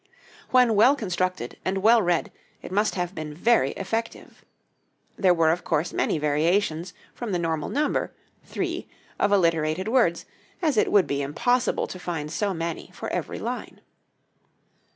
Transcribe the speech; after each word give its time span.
When 0.49 0.73
well 0.73 0.95
constructed 0.95 1.59
and 1.63 1.83
well 1.83 2.01
read, 2.01 2.31
it 2.63 2.71
must 2.71 2.95
have 2.95 3.13
been 3.13 3.35
very 3.35 3.69
effective. 3.73 4.43
There 5.15 5.31
were 5.31 5.51
of 5.51 5.63
course 5.63 5.93
many 5.93 6.17
variations 6.17 6.93
from 7.13 7.33
the 7.33 7.37
normal 7.37 7.69
number, 7.69 8.11
three, 8.43 8.87
of 9.19 9.29
alliterated 9.31 9.87
words, 9.89 10.25
as 10.59 10.75
it 10.75 10.91
would 10.91 11.05
be 11.05 11.21
impossible 11.21 11.85
to 11.85 11.99
find 11.99 12.31
so 12.31 12.51
many 12.51 12.89
for 12.93 13.09
every 13.13 13.37
line. 13.37 13.79